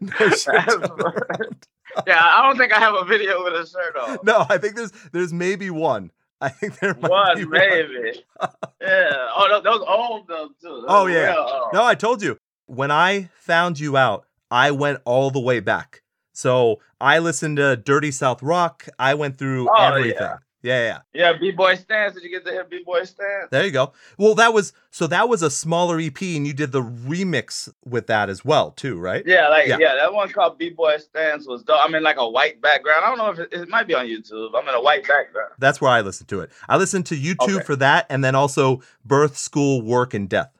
[0.00, 1.66] no, no shirt.
[2.06, 4.18] Yeah, I don't think I have a video with a shirt on.
[4.22, 6.10] No, I think there's there's maybe one.
[6.40, 8.24] I think there might one, be maybe.
[8.80, 9.10] yeah.
[9.36, 10.68] Oh, those, those old though too.
[10.80, 11.34] Those Oh yeah.
[11.36, 11.72] old.
[11.72, 12.36] No, I told you.
[12.66, 16.02] When I found you out, I went all the way back.
[16.32, 18.88] So I listened to Dirty South Rock.
[18.98, 20.16] I went through Oh, everything.
[20.20, 20.36] yeah.
[20.62, 20.98] Yeah, yeah.
[21.32, 22.14] Yeah, B boy stance.
[22.14, 23.48] Did you get to hear B boy stance?
[23.50, 23.92] There you go.
[24.16, 28.06] Well, that was so that was a smaller EP, and you did the remix with
[28.06, 29.24] that as well, too, right?
[29.26, 29.78] Yeah, like Yeah.
[29.80, 31.80] yeah, that one called B Boy Stance was dope.
[31.82, 33.04] I'm in like a white background.
[33.04, 34.50] I don't know if it, it might be on YouTube.
[34.56, 35.50] I'm in a white background.
[35.58, 36.50] That's where I listened to it.
[36.68, 37.64] I listened to YouTube Okay.
[37.64, 40.50] for that, and then also Birth, School, Work, and Death.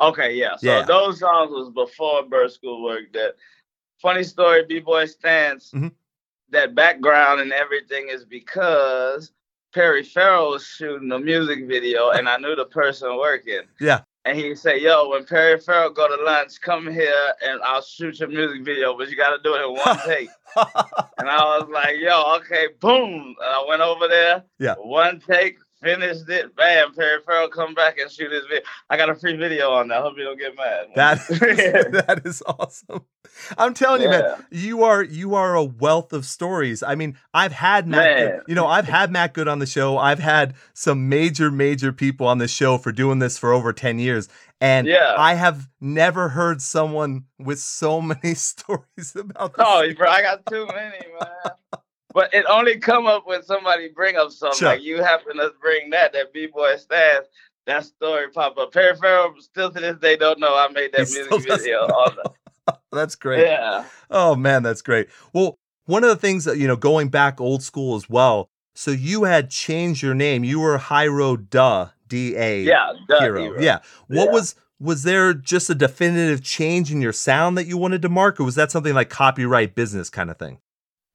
[0.00, 0.56] Okay, yeah.
[0.56, 0.82] So Yeah.
[0.86, 3.12] those songs was before birth school work.
[3.12, 3.36] That
[4.00, 5.70] funny story, B Boy Stance.
[5.72, 5.92] Mhm.
[6.54, 9.32] That background and everything is because
[9.74, 13.62] Perry Farrell was shooting a music video, and I knew the person working.
[13.80, 14.02] Yeah.
[14.26, 18.20] And he said, "Yo, when Perry Farrell go to lunch, come here and I'll shoot
[18.20, 20.30] your music video, but you got to do it in one take."
[21.18, 23.34] And I was like, yo, okay, boom.
[23.42, 24.44] And I went over there.
[24.58, 24.76] Yeah.
[24.76, 26.56] One take, finished it.
[26.56, 28.64] Bam, Perry Farrell come back and shoot his video.
[28.90, 30.02] I got a free video on that.
[30.02, 30.86] Hope you don't get mad.
[30.96, 31.18] That
[32.06, 33.04] that is awesome.
[33.58, 36.82] I'm telling you, man, you are you are a wealth of stories.
[36.82, 39.98] I mean, I've had Matt, Good, you know, I've had Matt Good on the show.
[39.98, 43.98] I've had some major, major people on the show for doing this for over ten
[43.98, 44.28] years,
[44.60, 45.14] and Yeah.
[45.16, 49.66] I have never heard someone with so many stories about this.
[49.66, 51.52] Oh, bro, I got too many, man.
[52.14, 54.58] But it only come up when somebody bring up something.
[54.58, 54.68] Sure.
[54.68, 57.26] Like you happen to bring that, that B-boy stance.
[57.66, 58.72] That story pop up.
[58.72, 61.88] Perry Farrell still to this day don't know I made that He music video.
[62.66, 63.46] The, That's great.
[63.46, 63.84] yeah.
[64.10, 65.08] Oh man, that's great.
[65.34, 68.48] Well, one of the things that you know, going back old school as well.
[68.74, 70.44] So you had changed your name.
[70.44, 72.92] You were Hyro Duh D A Yeah.
[73.08, 73.40] duh, Hero.
[73.42, 73.60] hero.
[73.60, 73.80] Yeah.
[74.08, 74.32] What Yeah.
[74.32, 78.38] was was there just a definitive change in your sound that you wanted to mark,
[78.40, 80.58] or was that something like copyright business kind of thing?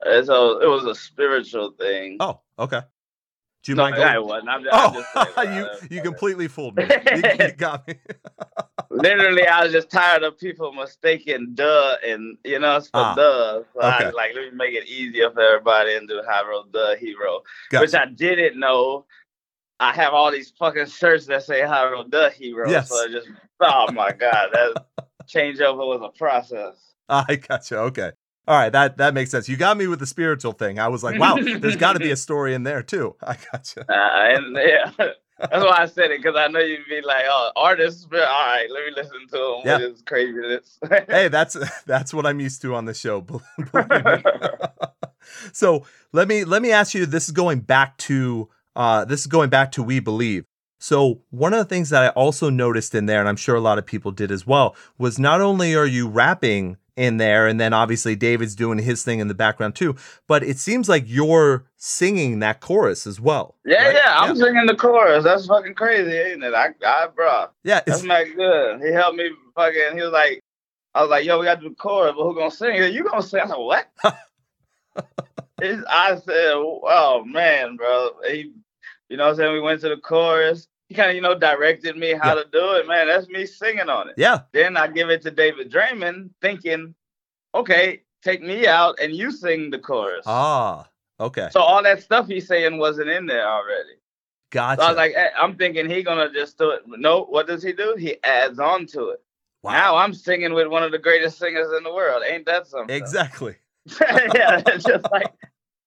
[0.04, 2.18] So it was a spiritual thing.
[2.20, 2.82] Oh, okay.
[3.64, 4.08] Do you no, mind going?
[4.08, 4.50] I wasn't.
[4.50, 6.86] I'm, I'm just Oh, saying, you uh, you completely fooled me.
[7.16, 7.96] You, you got me.
[8.90, 13.16] Literally, I was just tired of people mistaking duh and you know it's for Ah,
[13.16, 13.64] duh.
[13.74, 16.96] So I was like, let me make it easier for everybody and do hero duh
[16.96, 17.42] hero,
[17.74, 17.94] which.
[17.94, 19.06] I didn't know.
[19.82, 22.70] I have all these fucking shirts that say hero duh hero.
[22.70, 22.90] Yes.
[22.90, 23.28] So just
[23.60, 24.86] oh my god, that
[25.28, 26.94] changeover was a process.
[27.10, 27.78] I gotcha.
[27.80, 28.12] Okay.
[28.50, 29.48] All right, that that makes sense.
[29.48, 30.80] You got me with the spiritual thing.
[30.80, 33.16] I was like, wow, there's got to be a story in there too.
[33.24, 33.82] I gotcha.
[33.82, 33.94] Uh,
[34.38, 38.08] and yeah, that's why I said it because I know you'd be like, oh, artists.
[38.12, 39.78] All right, let me listen to them Yeah.
[39.78, 40.80] with his craziness.
[41.08, 43.22] Hey, that's that's what I'm used to on the show.
[43.22, 44.24] believe me.
[45.54, 47.06] so let me let me ask you.
[47.06, 50.46] This is going back to uh, this is going back to we believe.
[50.80, 53.60] So one of the things that I also noticed in there, and I'm sure a
[53.62, 57.60] lot of people did as well, was not only are you rapping in there, and
[57.60, 59.96] then obviously David's doing his thing in the background too,
[60.28, 63.56] but it seems like you're singing that chorus as well.
[63.66, 63.96] Yeah, right?
[63.96, 65.24] yeah, I'm singing the chorus.
[65.24, 66.54] That's fucking crazy, ain't it?
[66.54, 67.82] I, I, bro, yeah.
[67.86, 68.82] that's It's, not good.
[68.82, 69.96] He helped me fucking.
[69.96, 70.42] He was like,
[70.96, 72.74] I was like, yo, we got to do the chorus, but who gonna sing?
[72.74, 73.42] He said, you gonna sing?
[73.42, 73.88] I said, what?
[75.62, 78.12] It's- I said, oh man, bro.
[78.28, 78.54] He,
[79.10, 80.68] you know, what I'm saying we went to the chorus.
[80.90, 82.88] He kind of, you know, directed me how to do it.
[82.88, 84.16] Man, that's me singing on it.
[84.18, 84.42] yeah.
[84.52, 86.96] Then I give it to David Draiman, thinking,
[87.54, 90.24] okay, take me out and you sing the chorus.
[90.26, 90.90] Ah.
[91.20, 91.50] Okay.
[91.52, 93.96] So all that stuff he's saying wasn't in there already.
[94.52, 94.82] Gotcha.
[94.82, 96.82] So I was like, eh, I'm thinking he gonna just do it.
[96.88, 97.96] No, what does he do?
[98.00, 99.22] He adds on to it.
[99.62, 99.72] wow.
[99.74, 102.24] Now I'm singing with one of the greatest singers in the world.
[102.28, 102.96] Ain't that something?
[102.96, 103.56] exactly.
[104.02, 105.32] yeah, it's just like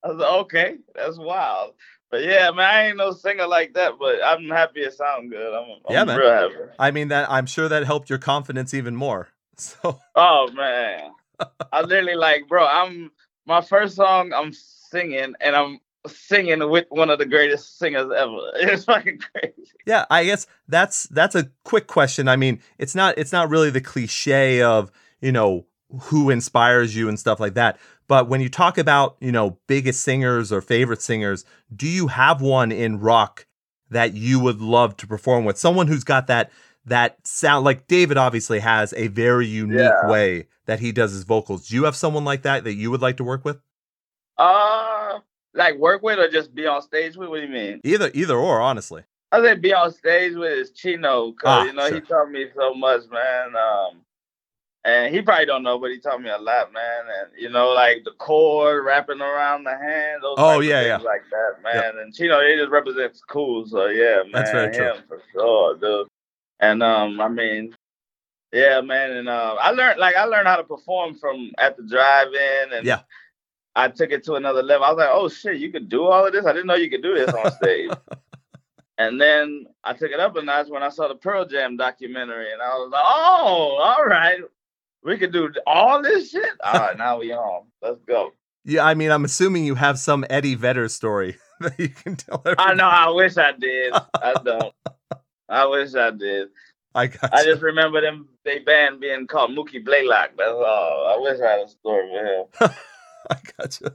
[0.05, 1.75] I was like, okay, that's wild.
[2.13, 5.55] But yeah, man, I ain't no singer like that, but I'm happy it sound good.
[5.55, 6.19] I'm, I'm Yeah, man.
[6.19, 6.55] real happy.
[6.79, 9.29] I mean that I'm sure that helped your confidence even more.
[9.57, 11.13] So Oh man.
[11.73, 13.11] I literally like, bro, I'm
[13.47, 18.39] my first song I'm singing and I'm singing with one of the greatest singers ever.
[18.57, 19.71] It's fucking crazy.
[19.87, 22.29] yeah, I guess that's that's a quick question.
[22.29, 25.67] I mean, it's not it's not really the cliche of, you know,
[26.05, 27.79] who inspires you and stuff like that.
[28.09, 32.41] But when you talk about, you know, biggest singers or favorite singers, do you have
[32.41, 33.47] one in rock
[33.91, 35.59] that you would love to perform with?
[35.59, 36.51] Someone who's got that
[36.85, 40.09] that sound like David obviously has a very unique Yeah.
[40.11, 41.69] way that he does his vocals.
[41.69, 43.61] Do you have someone like that that you would like to work with?
[44.39, 45.21] Uh
[45.55, 47.29] like work with or just be on stage with?
[47.29, 47.81] What do you mean?
[47.85, 49.05] Either either or, honestly.
[49.31, 51.95] I said be on stage with is Chino, cause Ah, you know sure.
[51.97, 53.49] he taught me so much, man.
[53.57, 54.01] Um
[54.85, 57.03] And he probably don't know, but he taught me a lot, man.
[57.21, 60.23] And you know, like the cord wrapping around the hand.
[60.23, 60.97] Those oh yeah, yeah.
[60.97, 61.99] like that, man.
[61.99, 63.65] And you know, it just represents cool.
[63.67, 64.33] So yeah, man.
[64.33, 64.95] That's very true.
[65.07, 66.09] for sure, dude.
[66.59, 67.77] And um, I mean,
[68.53, 69.13] yeah, man.
[69.13, 72.85] And uh, I learned like I learned how to perform from at the drive-in, and
[72.87, 73.03] Yeah.
[73.77, 74.85] I took it to another level.
[74.85, 76.45] I was like, oh shit, you could do all of this.
[76.45, 77.91] I didn't know you could do this on stage.
[78.99, 82.53] and then I took it up a notch when I saw the Pearl Jam documentary,
[82.53, 84.41] and I was like, oh, all right,
[85.05, 86.53] we could do all this shit.
[86.63, 87.67] All right, now we on.
[87.81, 88.33] Let's go.
[88.65, 92.43] Yeah, I mean, I'm assuming you have some Eddie Vedder story that you can tell
[92.59, 92.87] I know.
[92.87, 93.93] I wish I did.
[94.15, 94.75] I don't.
[95.49, 96.49] I wish I did.
[96.95, 97.47] I got I you.
[97.47, 100.31] just remember them they band being called Mookie Blaylock.
[100.37, 101.15] That's all.
[101.15, 102.75] I wish I had a story for him.
[103.31, 103.95] I gotcha.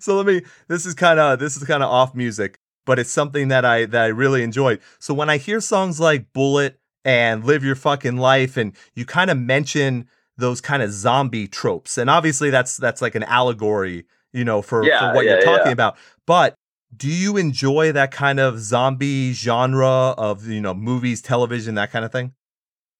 [0.00, 0.42] so let me.
[0.68, 3.86] This is kind of this is kind of off music, but it's something that I
[3.86, 4.80] that I really enjoyed.
[4.98, 9.30] So when I hear songs like "Bullet" and "Live Your Fucking Life," and you kind
[9.30, 14.44] of mention those kind of zombie tropes, and obviously that's that's like an allegory, you
[14.44, 15.72] know, for, Yeah, for what you're talking yeah.
[15.72, 15.96] about.
[16.26, 16.54] But
[16.94, 22.04] do you enjoy that kind of zombie genre of you know movies, television, that kind
[22.04, 22.34] of thing?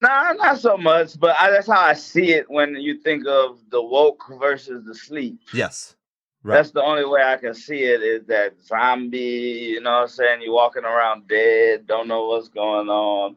[0.03, 3.61] Nah, not so much, but I, that's how I see it when you think of
[3.71, 5.41] the woke versus the sleep.
[5.53, 5.97] Yes.
[6.43, 6.57] Right.
[6.57, 9.19] That's the only way I can see it is that zombie,
[9.73, 10.43] you know what I'm saying?
[10.43, 13.37] You're walking around dead, don't know what's going on.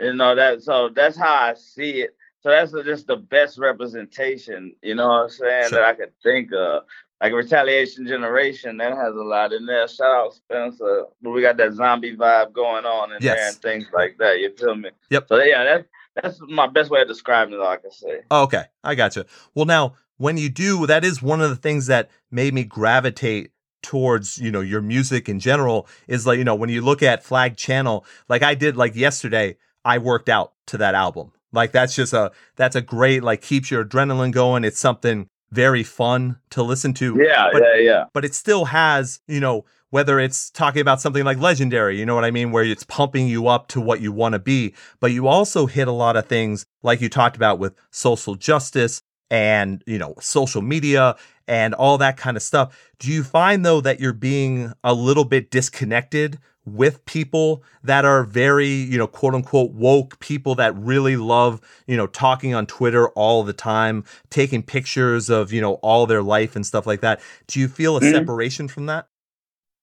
[0.00, 2.16] You know that so that's how I see it.
[2.40, 5.78] So that's just the best representation, you know what I'm saying, Sure.
[5.78, 6.82] that I could think of.
[7.20, 9.86] Like Retaliation Generation, that has a lot in there.
[9.86, 11.04] Shout out Spencer.
[11.22, 14.40] But we got that zombie vibe going on in there and things like that.
[14.40, 14.90] You feel me?
[15.10, 15.28] Yep.
[15.28, 15.84] So yeah, that's
[16.20, 18.22] that's my best way of describing it, I can say.
[18.28, 19.24] Oh, okay, I gotcha.
[19.54, 23.52] Well, now when you do, that is one of the things that made me gravitate
[23.82, 25.86] towards you know your music in general.
[26.08, 29.56] Is like you know when you look at Flag Channel, like I did like yesterday,
[29.84, 31.32] I worked out to that album.
[31.52, 34.64] Like that's just a that's a great like keeps your adrenaline going.
[34.64, 38.04] It's something very fun to listen to Yeah, But- yeah, yeah.
[38.14, 42.14] but it still has, you know, whether it's talking about something like legendary, you know
[42.14, 45.12] what I mean, where it's pumping you up to what you want to be, but
[45.12, 49.82] you also hit a lot of things like you talked about with social justice and,
[49.86, 51.16] you know, social media
[51.46, 52.90] and all that kind of stuff.
[52.98, 58.24] Do you find though that you're being a little bit disconnected with people that are
[58.24, 63.08] very, you know, quote unquote woke people that really love, you know, talking on Twitter
[63.10, 67.20] all the time, taking pictures of, you know, all their life and stuff like that.
[67.48, 68.12] Do you feel a Mhm.
[68.12, 69.08] separation from that?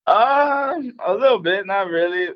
[0.08, 2.30] Um, a little bit, not really.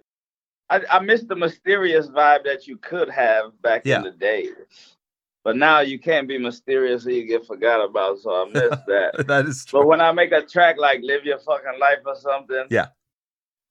[0.69, 3.97] I, I miss the mysterious vibe that you could have back Yeah.
[3.97, 4.49] in the day.
[5.43, 9.27] But now you can't be mysterious or you get forgot about, so I miss that.
[9.27, 9.79] that is true.
[9.81, 12.87] but when I make a track like Live Your Fucking Life or something, Yeah.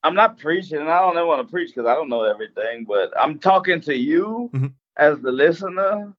[0.04, 0.78] I'm not preaching.
[0.78, 3.80] and I don't ever want to preach because I don't know everything, but I'm talking
[3.82, 4.72] to you Mhm.
[4.96, 6.12] as the listener,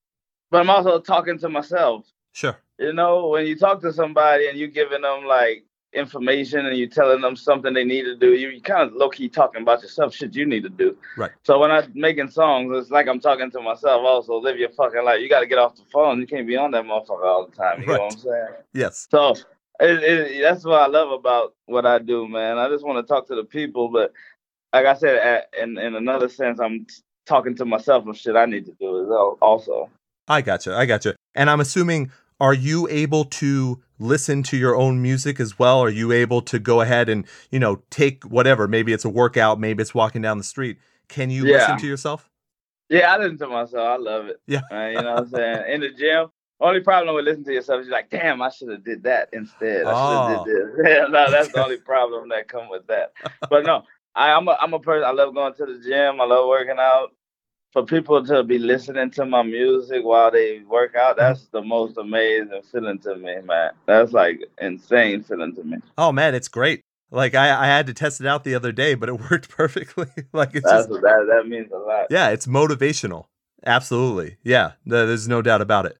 [0.50, 2.06] but I'm also talking to myself.
[2.32, 2.58] Sure.
[2.80, 6.88] You know, when you talk to somebody and you're giving them like information and you're
[6.88, 10.14] telling them something they need to do, you're kind of low key talking about yourself,
[10.16, 10.98] shit you need to do.
[11.18, 11.30] Right.
[11.44, 14.38] So when I'm making songs, it's like I'm talking to myself also.
[14.38, 15.22] Live your fucking life.
[15.22, 16.20] You got to get off the phone.
[16.20, 17.82] You can't be on that motherfucker all the time.
[17.82, 18.48] You know what I'm saying?
[18.74, 19.08] Yes.
[19.12, 19.36] So
[19.80, 22.58] it, it, that's what I love about what I do, man.
[22.58, 24.14] I just want to talk to the people, but
[24.74, 26.86] like I said, at, in in another sense, I'm
[27.26, 29.38] talking to myself of shit I need to do as well.
[29.42, 29.90] Also,
[30.28, 30.76] I gotcha.
[30.76, 31.16] I gotcha.
[31.36, 35.80] And I'm assuming, are you able to listen to your own music as well?
[35.82, 38.68] Are you able to go ahead and, you know, take whatever?
[38.68, 40.78] Maybe it's a workout, maybe it's walking down the street.
[41.08, 41.58] Can you Yeah.
[41.58, 42.30] listen to yourself?
[42.90, 43.88] yeah, I listen to myself.
[43.88, 44.40] I love it.
[44.48, 44.62] Yeah.
[44.72, 45.74] Uh, you know what I'm saying?
[45.74, 46.28] In the gym,
[46.64, 49.30] only problem with listening to yourself is you're like, damn, I should have did that
[49.34, 49.86] instead.
[49.86, 50.68] I should have did oh.
[50.78, 50.86] this.
[50.92, 53.14] Yeah, no, that's the only problem that come with that.
[53.50, 53.84] But no,
[54.16, 55.04] I, I'm a I'm a person.
[55.06, 56.22] I love going to the gym.
[56.22, 57.10] I love working out.
[57.72, 61.98] For people to be listening to my music while they work out, that's the most
[61.98, 63.72] amazing feeling to me, man.
[63.88, 65.78] That's like insane feeling to me.
[65.98, 66.82] Oh man, it's great.
[67.10, 70.06] Like I, I had to test it out the other day, but it worked perfectly.
[70.34, 72.08] like it's That's just, that that means a lot.
[72.12, 73.26] yeah, it's motivational.
[73.66, 74.38] Absolutely.
[74.44, 74.74] Yeah.
[74.86, 75.98] There's no doubt about it.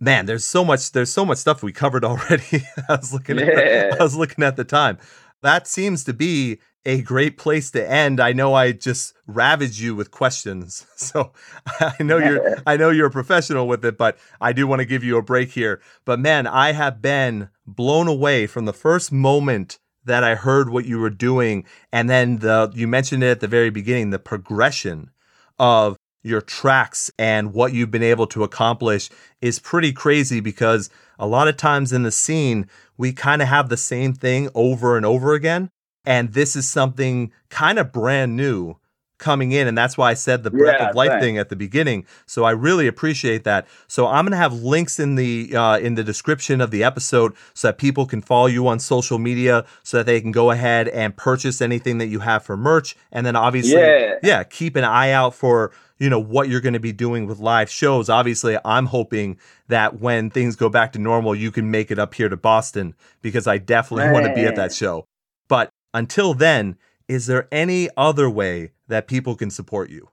[0.00, 2.62] Man, there's so much there's so much stuff we covered already.
[2.88, 4.98] I was looking at the, I was looking at the time.
[5.42, 8.18] That seems to be a great place to end.
[8.20, 10.86] I know I just ravaged you with questions.
[10.96, 11.32] So
[11.80, 14.86] I know you're I know you're a professional with it, but I do want to
[14.86, 15.80] give you a break here.
[16.04, 20.86] But man, I have been blown away from the first moment that I heard what
[20.86, 25.10] you were doing and then the you mentioned it at the very beginning, the progression
[25.58, 29.08] of your tracks and what you've been able to accomplish
[29.40, 32.66] is pretty crazy because a lot of times in the scene,
[32.96, 35.70] we kind of have the same thing over and over again.
[36.04, 38.76] And this is something kind of brand new
[39.18, 39.66] coming in.
[39.66, 41.24] And that's why I said the breath Yeah, of life thanks.
[41.24, 42.06] thing at the beginning.
[42.26, 43.66] So I really appreciate that.
[43.88, 47.34] So I'm going to have links in the uh, in the description of the episode
[47.52, 50.86] so that people can follow you on social media so that they can go ahead
[50.88, 52.96] and purchase anything that you have for merch.
[53.10, 54.14] And then obviously, Yeah.
[54.22, 57.38] yeah, keep an eye out for you know what you're going to be doing with
[57.38, 58.08] live shows.
[58.08, 59.38] Obviously, I'm hoping
[59.68, 62.94] that when things go back to normal, you can make it up here to Boston
[63.22, 65.06] because I definitely want to be at that show.
[65.48, 66.76] But until then,
[67.08, 70.08] is there any other way that people can support you?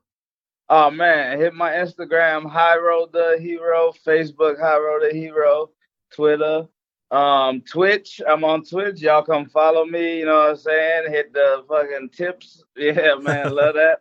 [0.68, 5.70] Oh man, hit my Instagram, Hyro the Hero, Facebook, Hyro the Hero,
[6.12, 6.68] Twitter,
[7.12, 8.20] um, Twitch.
[8.28, 9.02] I'm on Twitch.
[9.02, 10.20] Y'all come follow me.
[10.20, 11.12] You know what I'm saying?
[11.12, 12.64] Hit the fucking tips.
[12.78, 14.00] Yeah, man, love that.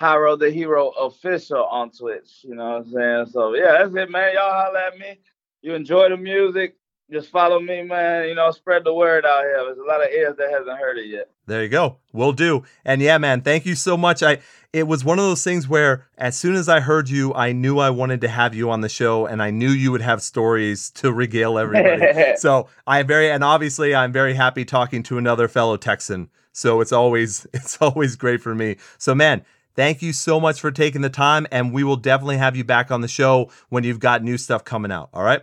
[0.00, 2.40] Hyro the Hero official on Twitch.
[2.42, 3.26] You know what I'm saying?
[3.32, 4.34] So yeah, that's it, man.
[4.34, 5.18] Y'all holler at me.
[5.62, 6.76] You enjoy the music.
[7.10, 8.28] Just follow me, man.
[8.28, 9.62] You know, spread the word out here.
[9.64, 11.30] There's a lot of ears that hasn't heard it yet.
[11.46, 11.98] There you go.
[12.12, 12.64] Will do.
[12.84, 14.22] And yeah, man, thank you so much.
[14.22, 14.38] I
[14.72, 17.78] it was one of those things where as soon as I heard you, I knew
[17.78, 20.90] I wanted to have you on the show and I knew you would have stories
[20.90, 22.34] to regale everybody.
[22.36, 26.28] so I am very and obviously I'm very happy talking to another fellow Texan.
[26.52, 28.76] So it's always it's always great for me.
[28.98, 29.44] So man,
[29.76, 32.90] thank you so much for taking the time and we will definitely have you back
[32.90, 35.10] on the show when you've got new stuff coming out.
[35.12, 35.42] All right?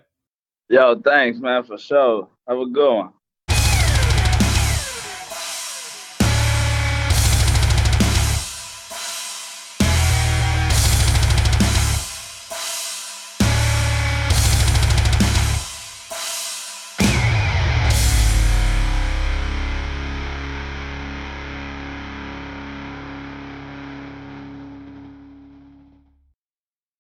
[0.69, 2.27] Yo, thanks, man, for sure.
[2.47, 3.13] Have a good one.